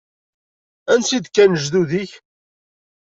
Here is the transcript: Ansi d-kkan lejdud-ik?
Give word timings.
Ansi 0.91 1.17
d-kkan 1.23 1.51
lejdud-ik? 1.55 2.11